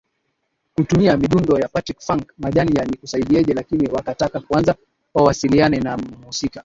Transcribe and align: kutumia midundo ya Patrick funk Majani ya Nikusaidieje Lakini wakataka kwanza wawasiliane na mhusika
kutumia 0.75 1.17
midundo 1.17 1.59
ya 1.59 1.67
Patrick 1.67 2.01
funk 2.01 2.33
Majani 2.37 2.75
ya 2.79 2.85
Nikusaidieje 2.85 3.53
Lakini 3.53 3.87
wakataka 3.89 4.39
kwanza 4.39 4.75
wawasiliane 5.13 5.79
na 5.79 5.97
mhusika 5.97 6.59